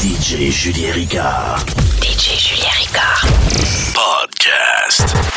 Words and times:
DJ 0.00 0.50
Julien 0.50 0.92
Ricard. 0.92 1.64
DJ 2.00 2.36
Julien 2.36 2.72
Ricard. 2.76 3.26
Podcast. 3.94 5.35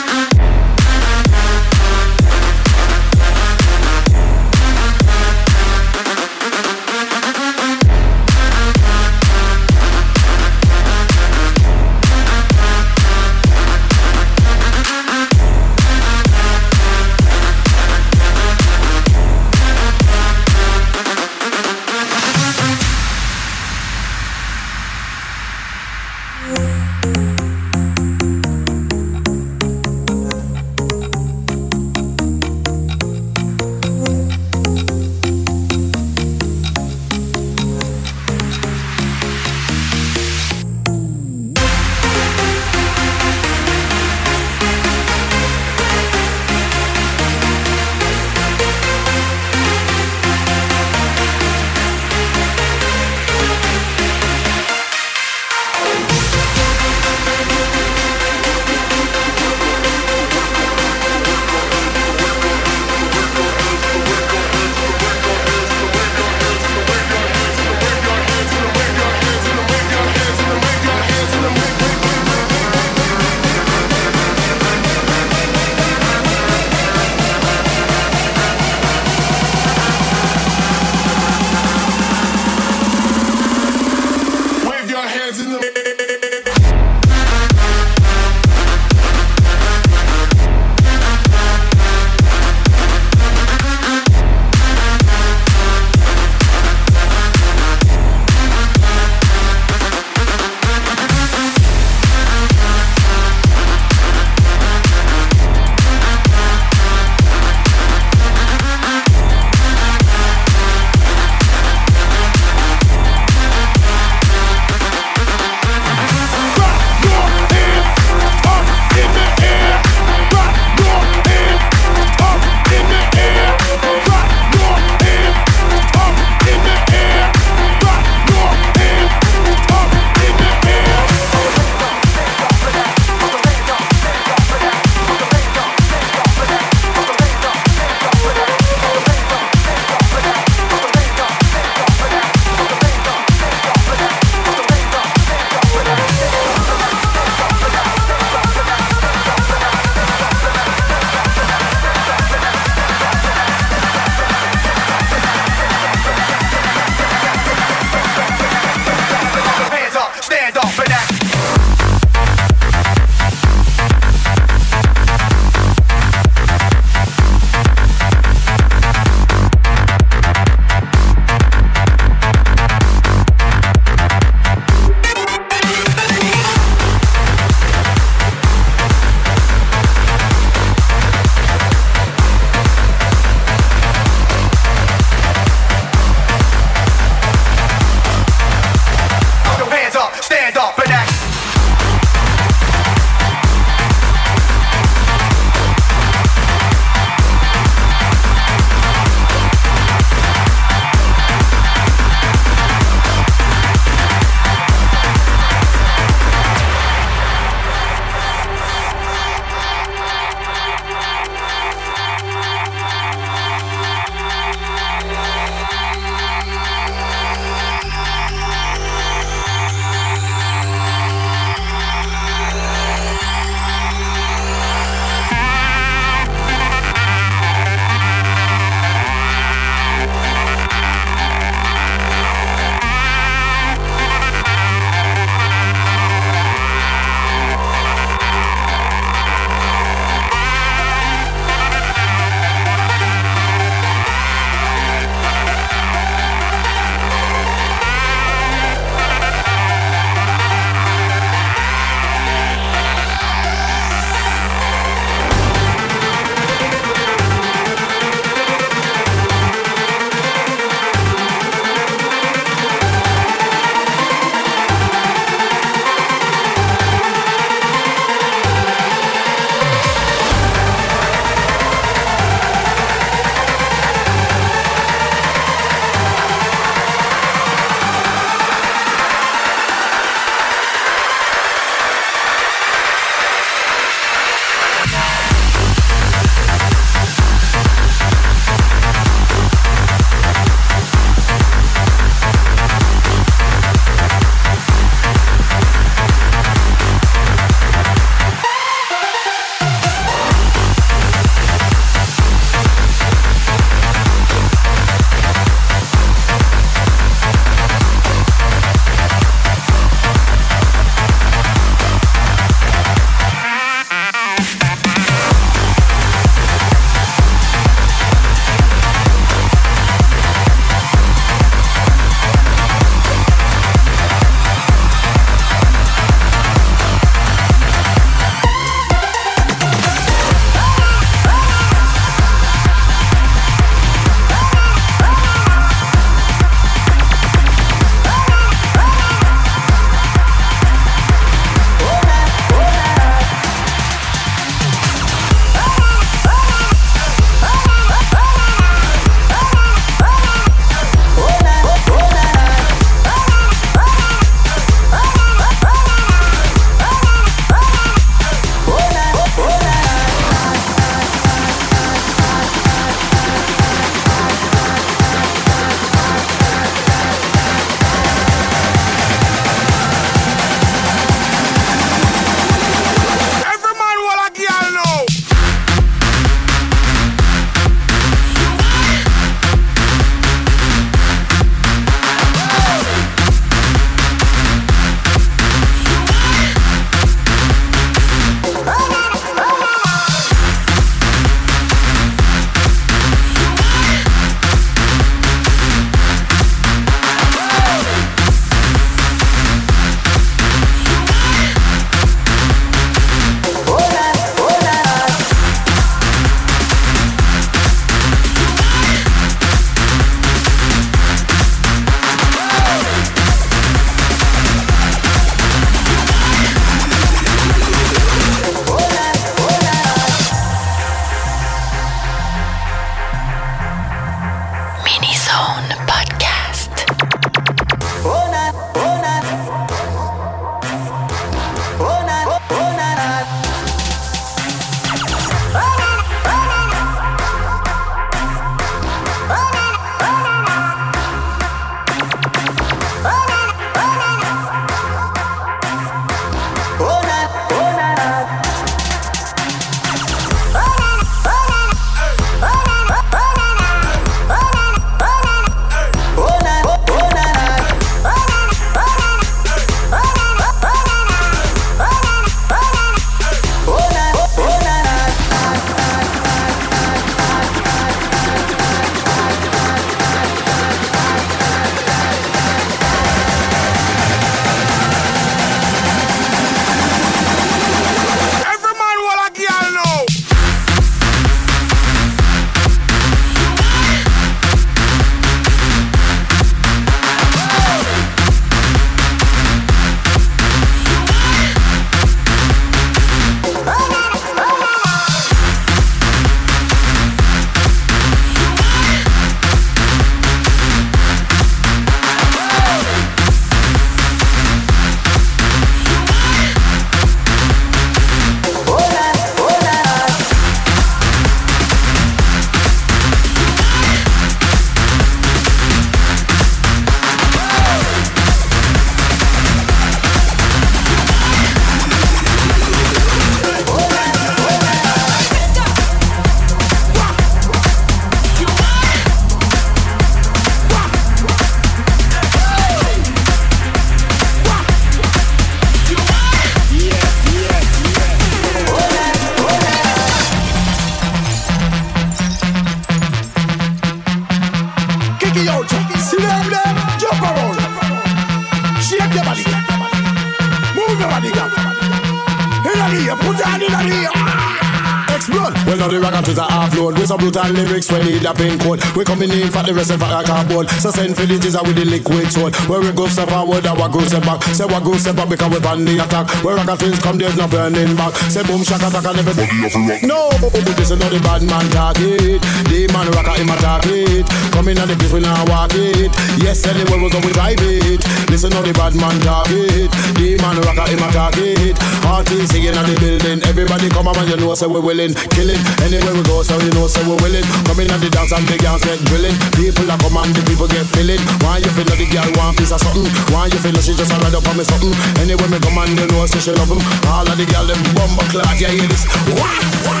A 558.30 558.34
pin 558.34 558.58
code. 558.58 558.80
We 558.94 559.04
coming 559.04 559.30
in 559.30 559.50
for 559.50 559.62
the 559.62 559.74
rest 559.74 559.90
of 559.90 560.02
our 560.02 560.22
cardboard. 560.22 560.70
So 560.78 560.90
send 560.90 561.16
for 561.16 561.26
the 561.26 561.36
with 561.36 561.76
the 561.76 561.84
liquid 561.84 562.30
soul. 562.30 562.50
Where 562.70 562.80
we 562.80 562.92
go 562.92 563.06
step 563.08 563.28
forward, 563.28 563.66
our 563.66 563.88
go 563.88 564.00
step 564.06 564.22
back. 564.22 564.42
Say 564.54 564.64
what 564.64 564.84
go 564.84 564.94
step 564.96 565.16
back 565.16 565.28
because 565.28 565.50
we're 565.50 565.66
on 565.66 565.84
the 565.84 565.98
attack. 565.98 566.30
Where 566.44 566.56
rocket 566.56 566.78
things 566.78 566.98
come, 567.00 567.18
there's 567.18 567.36
no 567.36 567.48
burning 567.48 567.96
back. 567.96 568.14
Say 568.30 568.42
boom, 568.46 568.62
shaka, 568.62 568.88
attack 568.88 569.04
and 569.04 569.18
everybody 569.18 569.50
off 569.66 569.74
rock. 569.74 570.02
No, 570.06 570.30
this 570.78 570.90
is 570.90 570.98
not 570.98 571.10
the 571.10 571.20
bad 571.20 571.42
man 571.42 571.66
target. 571.74 572.40
The 572.70 572.86
man 572.94 573.08
rocker 573.10 573.34
him 573.34 573.50
attack 573.50 573.86
it. 573.90 574.26
Coming 574.54 574.78
on 574.78 574.86
the 574.86 574.94
place 574.94 575.12
we 575.12 575.20
now 575.20 575.42
walk 575.50 575.74
it. 575.74 576.12
Yes, 576.38 576.62
anywhere 576.66 577.00
we 577.02 577.10
go 577.10 577.18
we 577.24 577.32
drive 577.34 577.60
it. 577.60 578.00
Listen 578.30 578.50
not 578.54 578.64
the 578.64 578.72
bad 578.72 578.94
man 578.94 579.16
target. 579.26 579.90
The 580.14 580.38
man 580.38 580.56
rocker 580.62 580.86
him 580.86 581.02
attack 581.02 581.34
it. 581.38 581.74
Artists 582.06 582.52
singing 582.54 582.76
on 582.76 582.86
the 582.86 582.94
building. 583.00 583.42
Everybody 583.46 583.88
come 583.90 584.06
on 584.06 584.16
and 584.18 584.28
you 584.28 584.36
know 584.36 584.54
say 584.54 584.66
we're 584.66 584.80
willing 584.82 585.14
killing. 585.34 585.60
Anywhere 585.82 586.14
we 586.14 586.22
go, 586.22 586.42
so 586.42 586.58
you 586.60 586.70
know, 586.76 586.86
say 586.86 587.02
we're 587.06 587.16
willing. 587.22 587.46
Coming 587.64 587.90
on 587.90 588.00
the 588.00 588.10
dance 588.20 588.32
and 588.32 588.46
the 588.48 588.56
girls 588.60 588.82
get 588.84 589.00
grilling. 589.08 589.36
People 589.56 589.88
are 589.90 589.98
come 589.98 590.16
and 590.20 590.34
the 590.36 590.42
people 590.44 590.68
get 590.68 590.84
filling. 590.92 591.20
Why 591.40 591.58
you 591.58 591.70
feel 591.72 591.88
like 591.88 592.00
the 592.00 592.08
girl 592.12 592.28
want 592.36 592.58
piece 592.58 592.72
of 592.72 592.80
something? 592.80 593.08
Why 593.32 593.46
you 593.48 593.58
feel 593.58 593.72
like 593.72 593.84
she 593.84 593.94
just 593.96 594.12
a 594.12 594.16
ride 594.20 594.34
up 594.34 594.46
on 594.48 594.56
me 594.56 594.64
something? 594.64 594.92
Anywhere 595.20 595.48
me 595.48 595.58
come 595.60 595.78
and 595.80 595.96
you 595.96 596.06
know, 596.12 596.26
so 596.26 596.38
she 596.38 596.52
love 596.52 596.68
them. 596.68 596.80
All 597.08 597.24
of 597.24 597.36
the 597.36 597.46
girls 597.48 597.68
them 597.72 597.80
bumper 597.96 598.26
clock, 598.28 598.60
yeah, 598.60 598.68
hear 598.68 598.88
this. 598.88 599.08
Wah, 599.36 599.48
wah. 599.88 600.00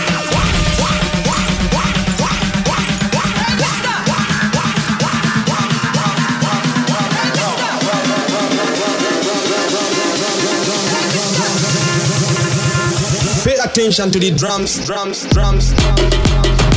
attention 13.60 14.10
to 14.10 14.18
the 14.18 14.30
drums, 14.32 14.84
drums, 14.84 15.26
drums. 15.26 15.72
attention 15.72 16.69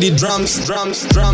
to 0.00 0.10
the 0.10 0.16
drums, 0.16 0.64
drums, 0.66 1.06
drums. 1.08 1.27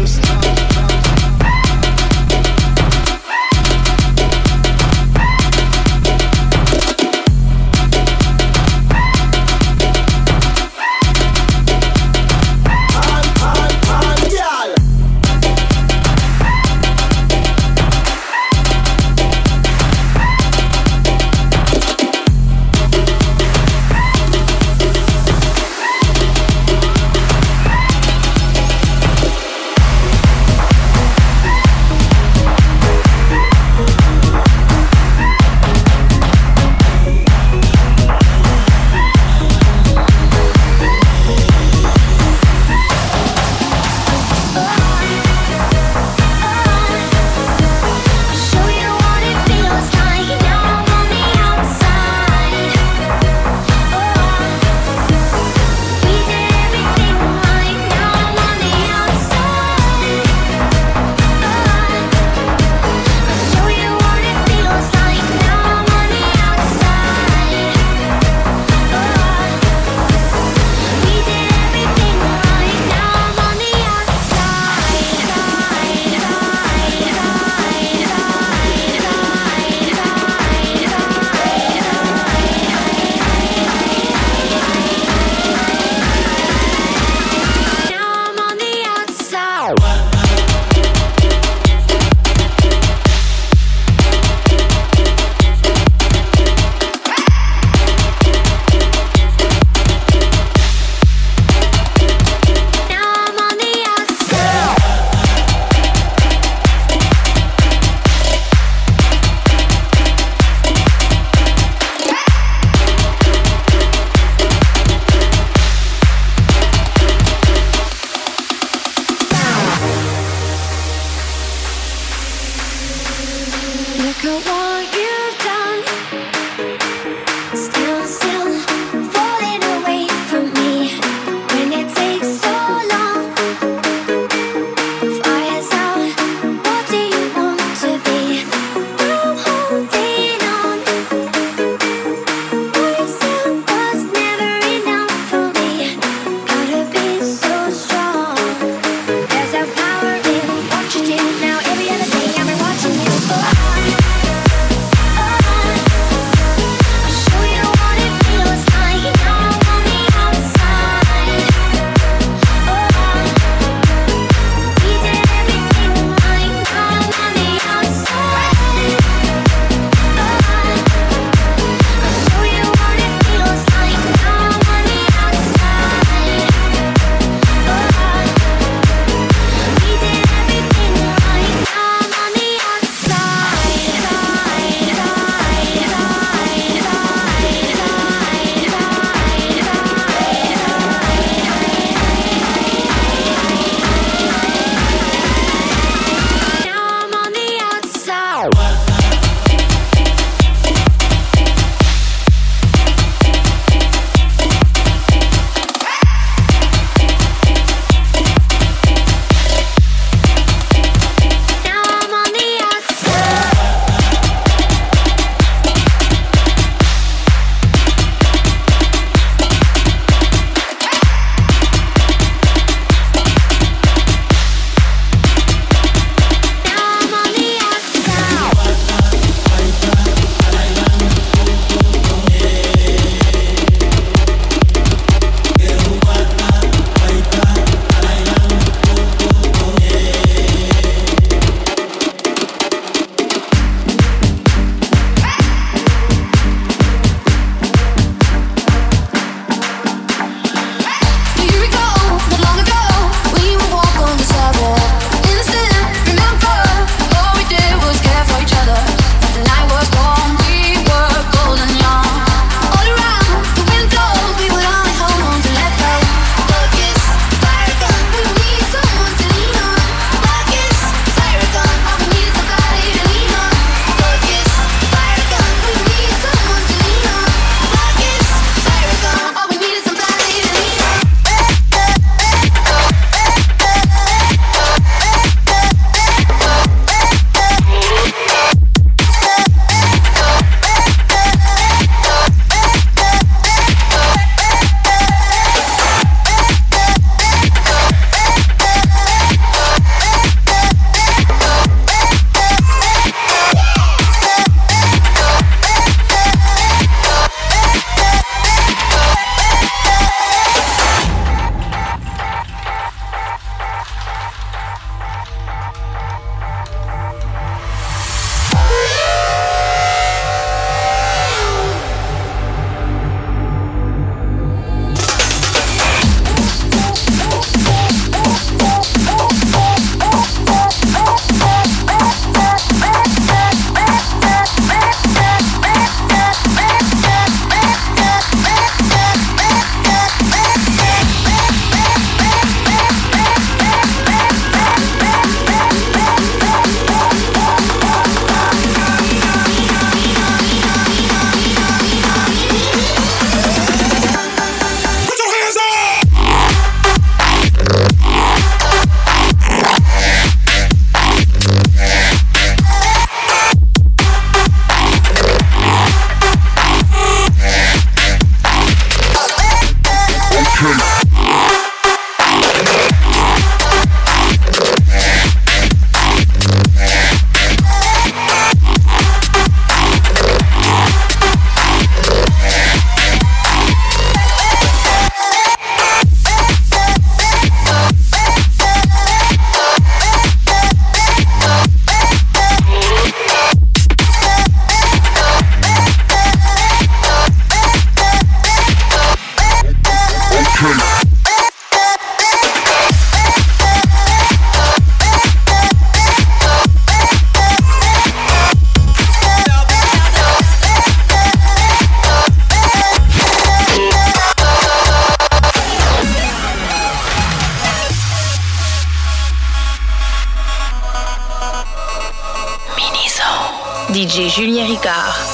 DJ 424.14 424.28
Julien 424.28 424.64
Ricard. 424.64 425.33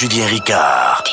Julien 0.00 0.26
Ricard. 0.28 1.07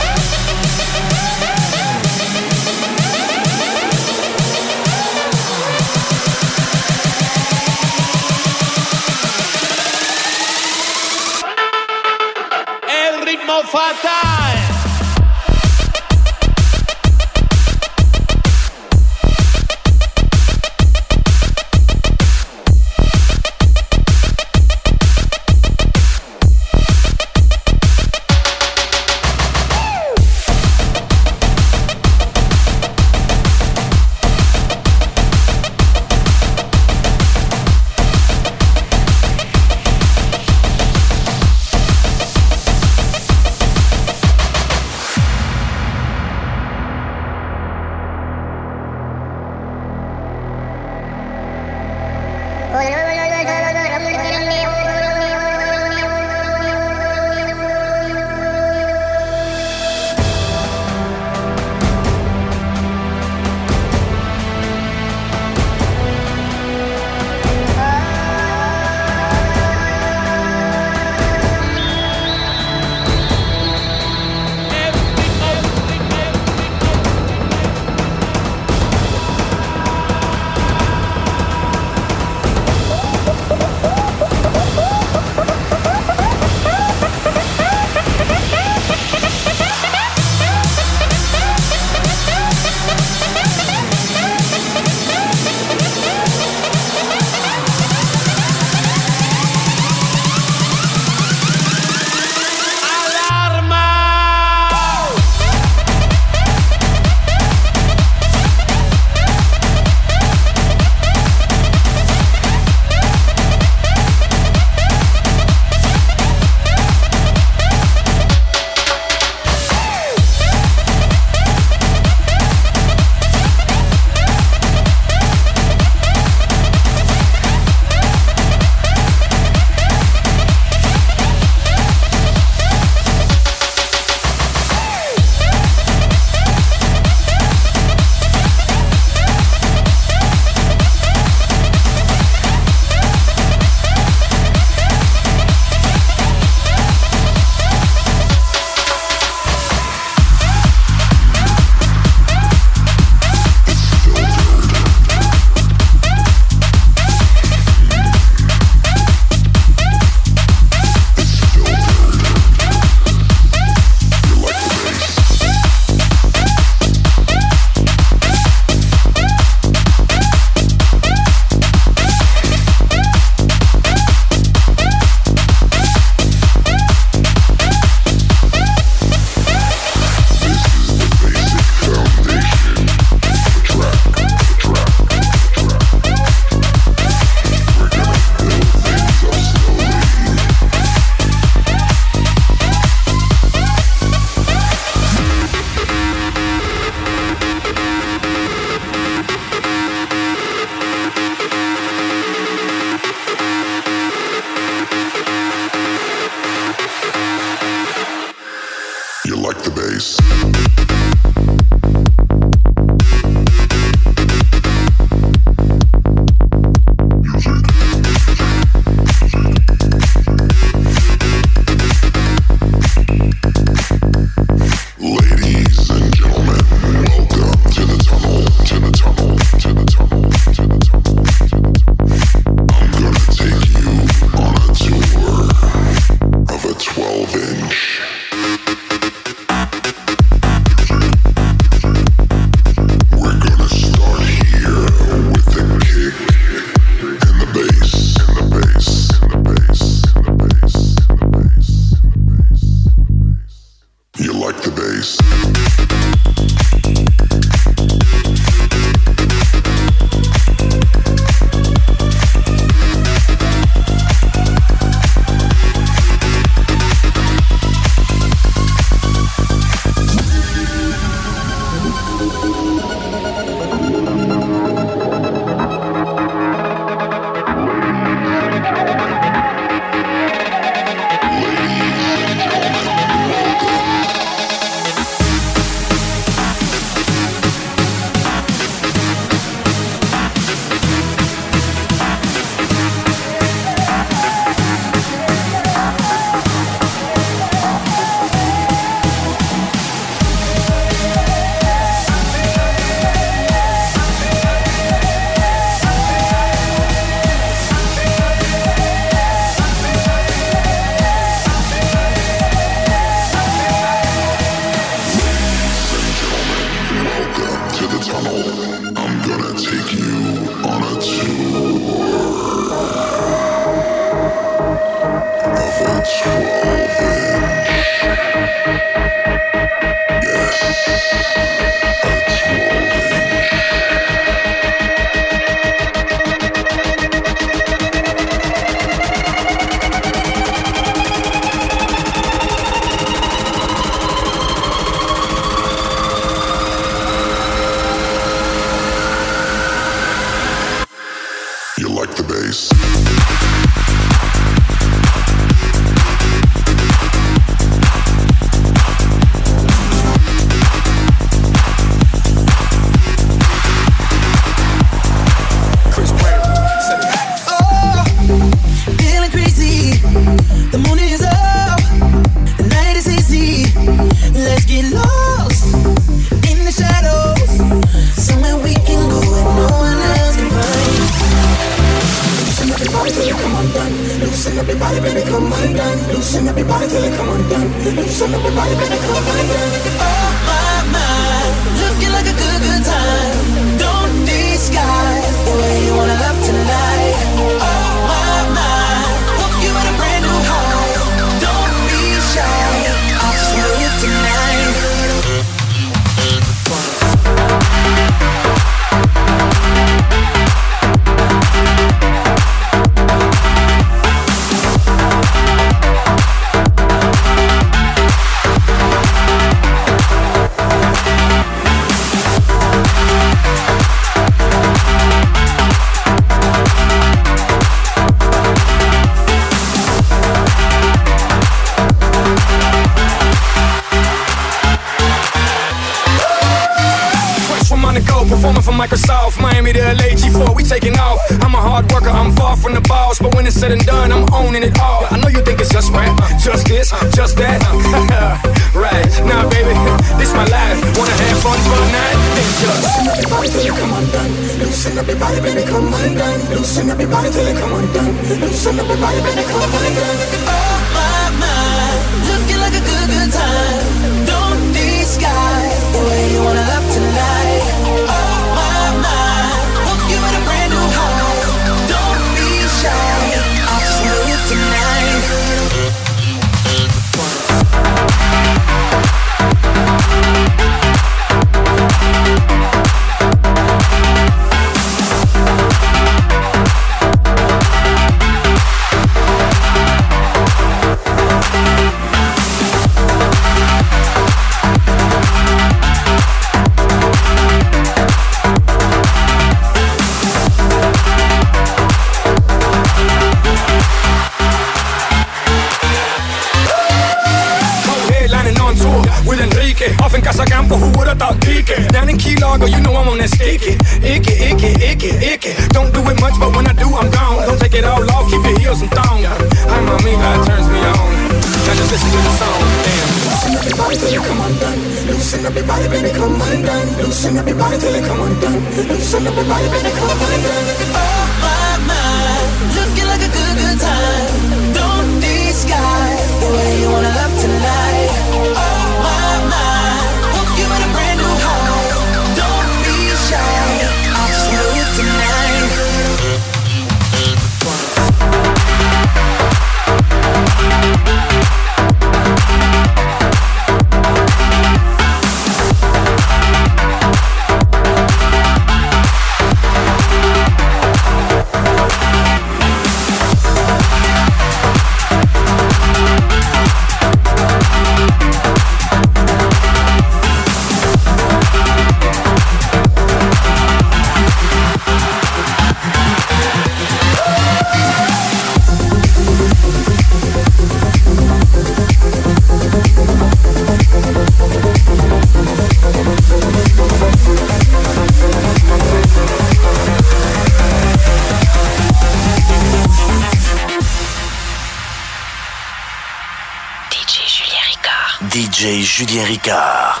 Julien 599.43 600.00